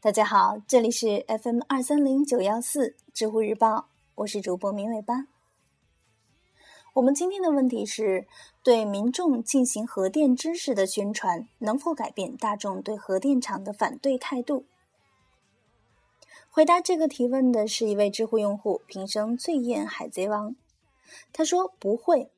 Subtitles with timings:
[0.00, 5.26] 大家好，这里是 FM 二三零九幺四知乎日报，我是主播明尾巴。
[6.92, 8.28] 我们今天的问题是：
[8.62, 14.66] 对民众进行核电知识的宣传，能否改变大众对核电厂的反对态度？
[16.48, 20.54] 回答这个提问的是一位知乎用户，平生最厌海贼王。
[21.32, 22.30] 他说：“不会。”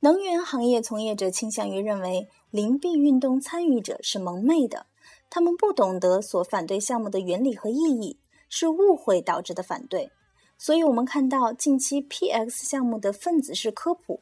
[0.00, 4.86] 能源行业从业者倾向于认为，灵璧运动参与者是蒙昧的，
[5.34, 8.16] 他们不懂得所反对项目的原理和意义，
[8.48, 10.12] 是误会导致的反对。
[10.56, 14.20] 所以，我们看到近期 PX 项目的分子式科普，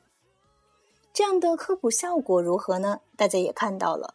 [1.12, 3.00] 这样的科普效果如何呢？
[3.14, 4.14] 大家也看到了，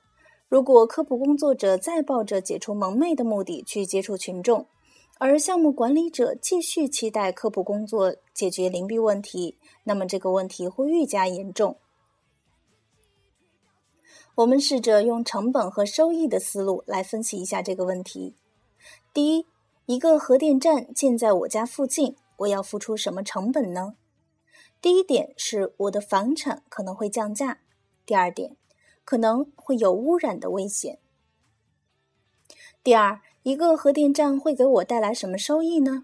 [0.49, 4.65] 如果科普工作者再抱着解除蒙昧的目的去接触群众。
[5.19, 11.77] 而项目管理者继续期待科普工作解决灵璧问题，那么这个问题会愈加严重。
[14.37, 18.35] 我们试着用成本和收益的思路来分析一下这个问题。
[19.11, 19.47] 第一，
[19.87, 23.95] 一个核电站建在我家附近，我要付出什么成本呢？
[24.79, 27.61] 第一点是我的房产可能会降价，
[28.05, 28.55] 第二点
[29.03, 30.99] 可能会有污染的危险。
[32.83, 33.21] 第二。
[33.43, 36.03] 一个核电站会给我带来什么收益呢？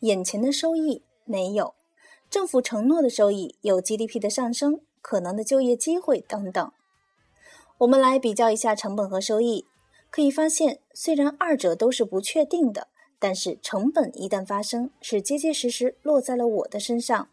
[0.00, 1.74] 眼前的收益没有，
[2.30, 6.70] 政府承诺的收益有 GDP 的上升、可能的就业机会等等。
[7.78, 9.64] 我们来比较一下成本和收益，
[10.10, 17.28] 可以发现，虽然二者都是不确定的，但是成本一旦发生，是结结实实落在了我的身上；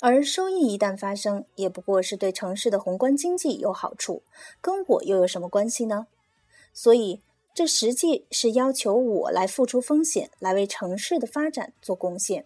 [0.00, 4.22] 而收益一旦发生，也不过是对城市的宏观经济有好处，
[4.60, 6.06] 跟我又有什么关系呢？
[6.72, 7.22] 所以。
[7.56, 12.44] 这实际是要求我来付出风险，来为城市的发展做贡献。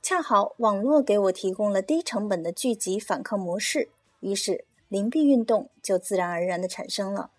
[0.00, 3.90] 恰好网络给我提供了低成本的聚集反抗模式，
[4.20, 7.30] 于是灵璧运动就自然而然的产生了。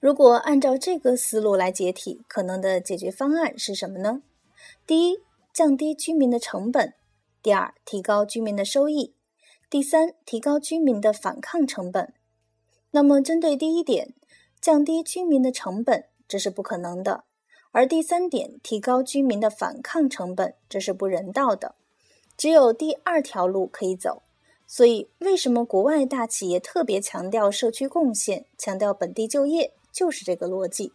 [0.00, 4.22] 如果按照这个思路来解体，可能的解决方案是什么呢？
[4.86, 5.18] 第一，
[5.52, 6.94] 降低居民的成本；
[7.42, 9.12] 第二，提高居民的收益；
[9.68, 12.12] 第三，提高居民的反抗成本。
[12.92, 14.14] 那么，针对第一点。
[14.60, 17.24] 降低居民的成本，这是不可能的；
[17.72, 21.74] 而第三点，提高居民的反抗成本，这是不人道的。
[22.36, 24.22] 只有第二条路可以走。
[24.66, 30.92] 所以，为什么国外大企业特别强调社区贡献、强调本地就业，就是这个逻辑。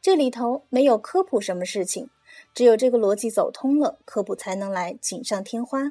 [0.00, 2.08] 这里头没有科普什么事情，
[2.54, 5.90] 只有这个逻辑走通了，科普才能来锦上添花。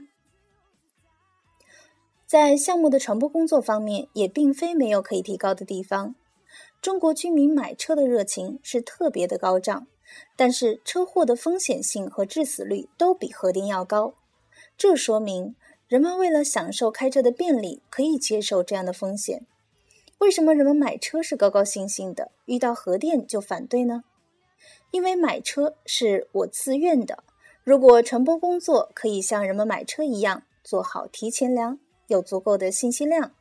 [2.26, 6.16] 在项目的传播工作方面，也并非没有可以提高的地方。
[6.82, 9.88] 中国居民买车的热情是特别的高涨，
[10.36, 14.14] 但是车祸的风险性和致死率都比核电要高。
[14.78, 15.56] 这说明
[15.90, 19.48] 人们为了享受开车的便利，可以接受这样的风险。
[20.20, 24.04] 为什么人们买车是高高兴兴的，遇到核电就反对呢？
[24.92, 27.24] 因为买车是我自愿的。
[27.64, 33.32] 如果传播工作可以像人们买车一样做好提前量，有足够的信息量。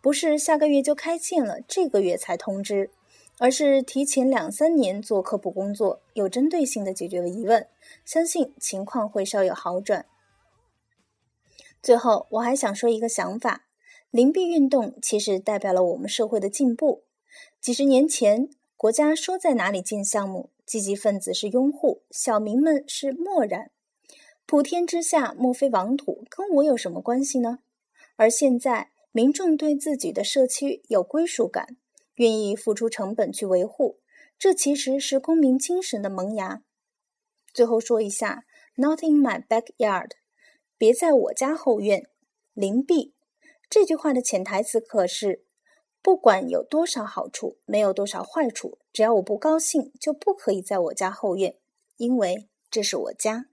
[0.00, 2.90] 不是下个月就开建了，这个月才通知，
[3.36, 7.68] 而是提前两三年做科普工作，有针对性的解决了疑问，
[8.06, 10.06] 相信情况会稍有好转。
[11.82, 13.66] 最后，我还想说一个想法：
[14.10, 17.04] 灵璧运动其实代表了我们社会的进步。
[17.60, 23.70] 几十年前，国家说在哪里建项目，积极分子是拥护，小民们是漠然。
[24.46, 27.58] 普天之下莫非王土，跟我有什么关系呢？
[28.16, 28.90] 而现在。
[29.10, 31.78] 民众对自己的社区有归属感，
[32.16, 33.98] 愿意付出成本去维护，
[34.38, 36.62] 这其实是公民精神的萌芽。
[37.52, 38.44] 最后说一下
[38.76, 40.10] ，“Not in my backyard”，
[40.78, 42.08] 别在我家后院。
[42.54, 43.12] 灵璧
[43.68, 45.44] 这句话的潜台词可是：
[46.00, 51.56] 不管有多少好处，没有多少坏处，只要我不高兴，就不可以在我家后院，
[51.96, 53.46] 因为这是我家。